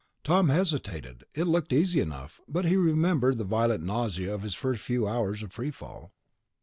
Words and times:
Tom 0.23 0.49
hesitated. 0.49 1.25
It 1.35 1.43
looked 1.43 1.71
easy 1.71 1.99
enough... 2.01 2.41
but 2.47 2.65
he 2.65 2.75
remembered 2.75 3.37
the 3.37 3.43
violent 3.43 3.83
nausea 3.83 4.33
of 4.33 4.41
his 4.41 4.55
first 4.55 4.81
few 4.81 5.07
hours 5.07 5.43
of 5.43 5.51
free 5.53 5.69
fall. 5.69 6.11